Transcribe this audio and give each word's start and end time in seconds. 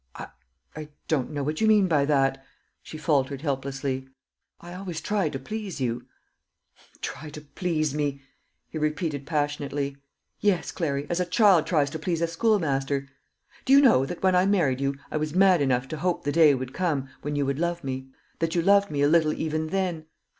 "I 0.15 0.29
I 0.75 0.89
don't 1.07 1.29
know 1.29 1.43
what 1.43 1.61
you 1.61 1.67
mean 1.67 1.87
by 1.87 2.05
that," 2.05 2.43
she 2.81 2.97
faltered 2.97 3.43
helplessly, 3.43 4.07
"I 4.59 4.73
always 4.73 4.99
try 4.99 5.29
to 5.29 5.37
please 5.37 5.79
you." 5.79 6.07
"Try 7.01 7.29
to 7.29 7.41
please 7.41 7.93
me!" 7.93 8.23
he 8.67 8.79
repeated 8.79 9.27
passionately. 9.27 9.97
"Yes, 10.39 10.71
Clary, 10.71 11.05
as 11.11 11.19
a 11.19 11.23
child 11.25 11.67
tries 11.67 11.91
to 11.91 11.99
please 11.99 12.23
a 12.23 12.25
schoolmaster. 12.25 13.09
Do 13.63 13.73
you 13.73 13.79
know, 13.81 14.03
that 14.07 14.23
when 14.23 14.35
I 14.35 14.47
married 14.47 14.81
you 14.81 14.95
I 15.11 15.17
was 15.17 15.35
mad 15.35 15.61
enough 15.61 15.87
to 15.89 15.97
hope 15.97 16.23
the 16.23 16.31
day 16.31 16.55
would 16.55 16.73
come 16.73 17.07
when 17.21 17.35
you 17.35 17.45
would 17.45 17.59
love 17.59 17.83
me 17.83 18.07
that 18.39 18.55
you 18.55 18.63
loved 18.63 18.89
me 18.89 19.03
a 19.03 19.07
little 19.07 19.33
even 19.33 19.67
then? 19.67 20.07